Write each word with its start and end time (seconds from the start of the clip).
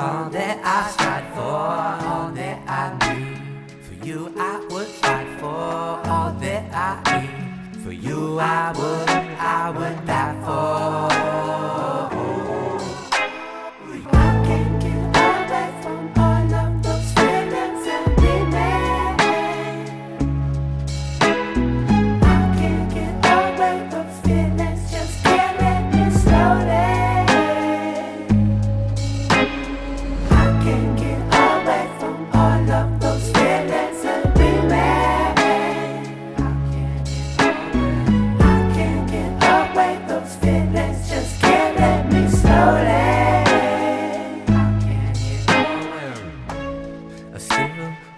all 0.00 0.30
that 0.30 0.56
I 0.64 0.90
strive 0.92 1.28
for, 1.34 2.06
all 2.08 2.30
that 2.32 2.58
I 2.66 2.84
need. 3.04 3.36
For 3.84 4.06
you, 4.06 4.32
I 4.38 4.66
would 4.70 4.86
fight 4.86 5.28
for 5.38 5.46
all 5.46 6.32
that 6.40 6.64
I 6.72 7.20
need. 7.20 7.82
For 7.82 7.92
you, 7.92 8.38
I 8.40 8.72
would, 8.78 9.09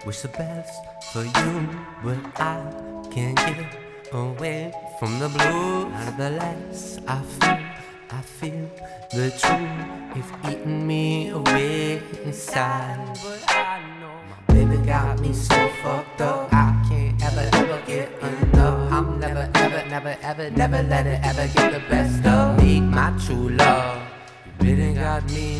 wish 0.04 0.22
the 0.22 0.28
best 0.28 0.82
for 1.12 1.22
you, 1.22 1.68
but 2.02 2.18
I 2.40 2.64
can't 3.10 3.36
get 3.36 3.78
away 4.12 4.72
from 4.98 5.18
the 5.20 5.28
blue. 5.28 5.88
Nevertheless, 5.90 6.98
I 7.06 7.20
feel, 7.22 7.66
I 8.10 8.20
feel 8.22 8.70
the 9.12 9.30
truth 9.30 10.16
is 10.16 10.50
eating 10.50 10.86
me 10.86 11.28
away 11.28 12.02
inside. 12.24 12.98
But 13.22 13.44
I 13.48 13.80
know 14.00 14.14
my 14.28 14.54
baby 14.54 14.84
got 14.84 15.20
me 15.20 15.32
so 15.32 15.68
fucked 15.82 16.20
up. 16.20 16.48
I 16.52 16.84
can't 16.88 17.22
ever, 17.22 17.48
ever 17.52 17.82
get 17.86 18.10
enough. 18.22 18.92
I'm 18.92 19.20
never, 19.20 19.48
ever, 19.54 19.88
never, 19.88 20.16
ever, 20.22 20.50
never 20.50 20.82
let 20.82 21.06
it 21.06 21.20
ever 21.22 21.46
get 21.54 21.72
the 21.72 21.80
best 21.88 22.24
of 22.26 22.58
me. 22.58 22.80
My 22.80 23.12
true 23.24 23.50
love, 23.50 24.02
you 24.60 24.74
really 24.74 24.94
got 24.94 25.24
me 25.30 25.51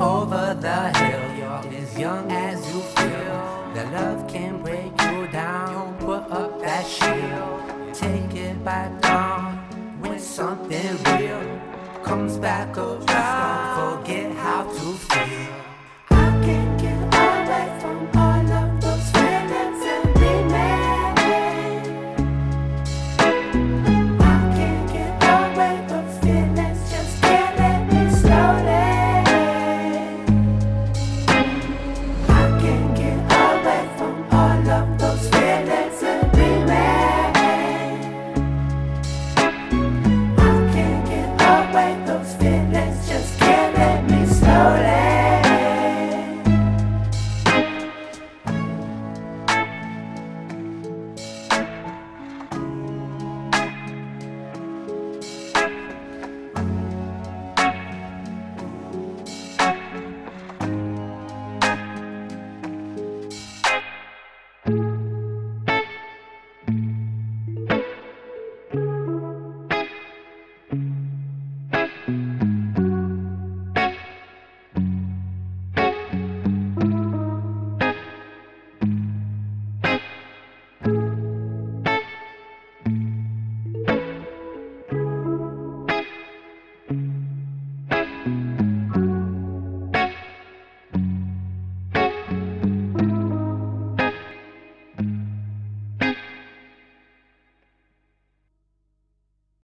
over 0.00 0.54
the 0.60 0.98
hill, 0.98 1.36
you're 1.36 1.80
as 1.80 1.98
young 1.98 2.30
as 2.32 2.66
you 2.66 2.80
feel. 2.80 3.36
That 3.74 3.92
love 3.92 4.26
can 4.28 4.62
break 4.62 4.90
you 5.02 5.28
down. 5.28 5.96
Put 5.98 6.30
up 6.30 6.60
that 6.60 6.86
shield, 6.86 7.94
take 7.94 8.34
it 8.34 8.64
back 8.64 9.00
down. 9.00 9.58
When 10.00 10.18
something 10.18 10.96
real 11.04 11.60
comes 12.02 12.38
back 12.38 12.76
around, 12.76 14.00
forget 14.00 14.32
how 14.36 14.64
to 14.64 14.94
feel. 14.94 15.79